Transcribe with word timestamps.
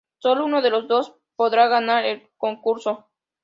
Sólo 0.17 0.45
uno 0.45 0.63
de 0.63 0.71
los 0.71 0.87
dos 0.87 1.13
podrá 1.35 1.67
ganar 1.67 2.05
el 2.05 2.27
concurso. 2.35 3.07